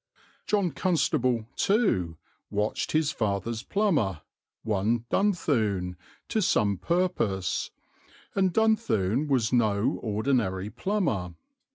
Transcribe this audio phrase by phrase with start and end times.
[0.47, 2.17] John Constable, too,
[2.49, 4.21] watched his father's plumber,
[4.63, 5.95] one Dunthune,
[6.27, 7.69] to some purpose,
[8.33, 11.35] and Dunthune was no ordinary plumber.